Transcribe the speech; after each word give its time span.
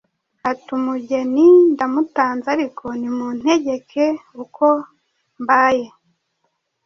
ati 0.51 0.67
«Umugeni 0.79 1.45
ndamutanze 1.71 2.47
ariko 2.55 2.85
nimuntegeke 2.99 4.05
uko 4.43 4.65
mbaye». 5.41 5.85